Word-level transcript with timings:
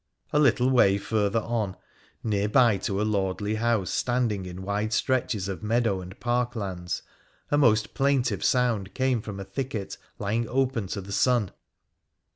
A 0.33 0.39
little 0.39 0.67
way 0.71 0.97
farther 0.97 1.41
on, 1.41 1.75
near 2.23 2.49
by 2.49 2.77
to 2.77 2.99
a 2.99 3.03
lordly 3.05 3.53
house 3.53 3.91
standing 3.91 4.47
in 4.47 4.63
wide 4.63 4.93
stretches 4.93 5.47
of 5.47 5.61
meadow 5.61 6.01
and 6.01 6.19
park 6.19 6.55
lands, 6.55 7.03
a 7.51 7.57
most 7.59 7.93
plaintive 7.93 8.43
sound 8.43 8.95
came 8.95 9.21
from 9.21 9.39
a 9.39 9.45
thicket 9.45 9.97
lying 10.17 10.47
open 10.49 10.87
to 10.87 11.01
the 11.01 11.11
sun. 11.11 11.51